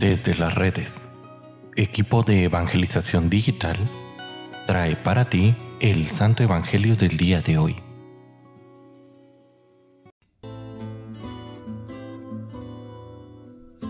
[0.00, 1.10] Desde las redes,
[1.76, 3.76] equipo de evangelización digital
[4.66, 7.76] trae para ti el Santo Evangelio del día de hoy.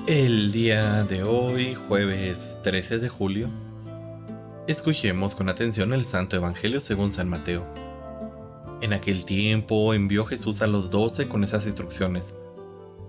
[0.08, 3.48] El día de hoy, jueves 13 de julio,
[4.66, 7.72] escuchemos con atención el Santo Evangelio según San Mateo.
[8.82, 12.34] En aquel tiempo envió Jesús a los doce con esas instrucciones.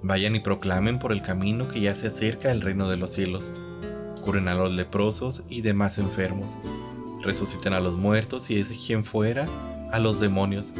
[0.03, 3.51] Vayan y proclamen por el camino que ya se acerca el reino de los cielos.
[4.21, 6.57] Curen a los leprosos y demás enfermos.
[7.21, 9.47] Resuciten a los muertos y quien fuera
[9.91, 10.73] a los demonios.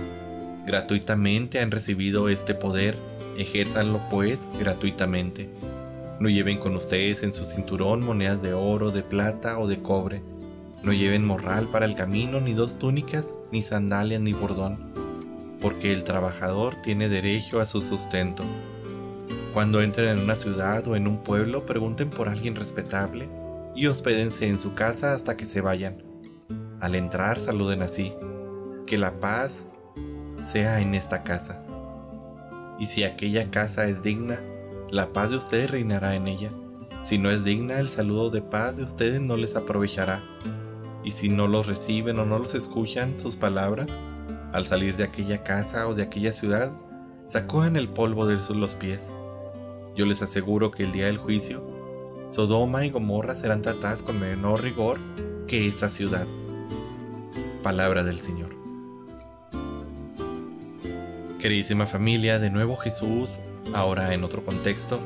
[0.66, 2.98] Gratuitamente han recibido este poder,
[3.38, 5.50] ejérzanlo pues gratuitamente.
[6.20, 10.24] No lleven con ustedes en su cinturón monedas de oro, de plata o de cobre.
[10.84, 14.94] No lleven morral para el camino, ni dos túnicas, ni sandalias, ni bordón,
[15.62, 18.44] porque el trabajador tiene derecho a su sustento.
[19.54, 23.30] Cuando entren en una ciudad o en un pueblo, pregunten por alguien respetable
[23.76, 26.02] y hospédense en su casa hasta que se vayan.
[26.80, 28.14] Al entrar, saluden así.
[28.88, 29.68] Que la paz
[30.40, 31.66] sea en esta casa.
[32.80, 34.40] Y si aquella casa es digna,
[34.90, 36.54] la paz de ustedes reinará en ella.
[37.02, 40.24] Si no es digna, el saludo de paz de ustedes no les aprovechará.
[41.04, 43.90] Y si no los reciben o no los escuchan sus palabras,
[44.54, 46.72] al salir de aquella casa o de aquella ciudad,
[47.26, 49.12] sacudan el polvo de los pies
[49.96, 51.64] yo les aseguro que el día del juicio,
[52.30, 55.00] Sodoma y Gomorra serán tratadas con menor rigor
[55.48, 56.28] que esa ciudad.
[57.62, 58.56] Palabra del Señor.
[61.40, 63.40] Queridísima familia, de nuevo Jesús,
[63.74, 65.00] ahora en otro contexto,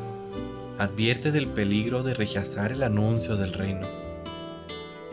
[0.77, 3.87] advierte del peligro de rechazar el anuncio del reino.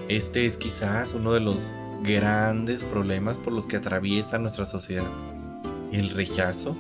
[0.09, 5.11] Este es quizás uno de los grandes problemas por los que atraviesa nuestra sociedad,
[5.93, 6.77] el rechazo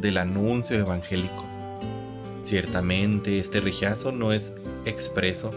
[0.00, 1.51] del anuncio evangélico.
[2.42, 4.52] Ciertamente este rechazo no es
[4.84, 5.52] expreso.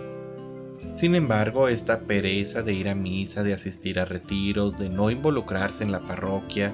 [0.94, 5.84] Sin embargo, esta pereza de ir a misa, de asistir a retiros, de no involucrarse
[5.84, 6.74] en la parroquia,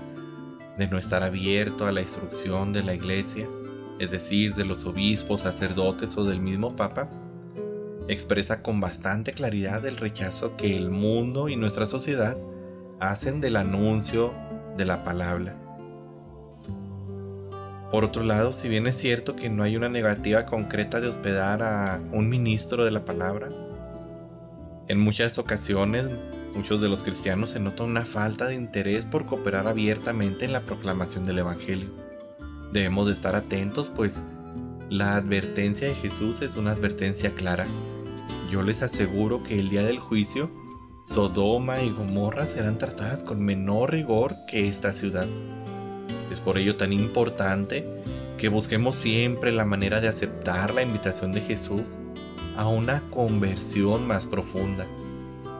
[0.78, 3.48] de no estar abierto a la instrucción de la iglesia,
[4.00, 7.10] es decir, de los obispos, sacerdotes o del mismo Papa,
[8.08, 12.38] expresa con bastante claridad el rechazo que el mundo y nuestra sociedad
[13.00, 14.34] hacen del anuncio
[14.78, 15.61] de la palabra.
[17.92, 21.62] Por otro lado, si bien es cierto que no hay una negativa concreta de hospedar
[21.62, 23.50] a un ministro de la palabra,
[24.88, 26.10] en muchas ocasiones
[26.56, 30.62] muchos de los cristianos se nota una falta de interés por cooperar abiertamente en la
[30.62, 31.90] proclamación del Evangelio.
[32.72, 34.24] Debemos de estar atentos pues
[34.90, 37.68] la advertencia de Jesús es una advertencia clara.
[38.50, 40.50] Yo les aseguro que el día del juicio,
[41.10, 45.28] Sodoma y Gomorra serán tratadas con menor rigor que esta ciudad.
[46.32, 47.88] Es por ello tan importante
[48.38, 51.98] que busquemos siempre la manera de aceptar la invitación de Jesús
[52.56, 54.88] a una conversión más profunda.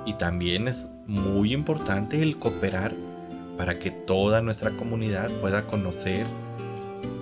[0.06, 2.96] Y también es muy importante el cooperar
[3.58, 6.26] para que toda nuestra comunidad pueda conocer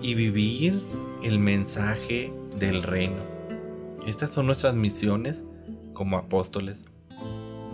[0.02, 0.82] y vivir
[1.24, 3.22] el mensaje del reino.
[4.08, 5.44] Estas son nuestras misiones
[5.94, 6.84] como apóstoles.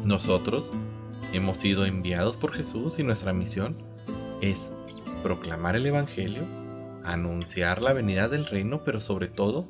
[0.03, 0.71] Nosotros
[1.33, 3.77] hemos sido enviados por Jesús y nuestra misión
[4.41, 4.71] es
[5.25, 6.43] proclamar el Evangelio,
[7.03, 9.67] anunciar la venida del reino, pero sobre todo,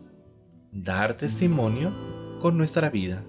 [0.74, 1.94] dar testimonio
[2.42, 3.24] con nuestra vida.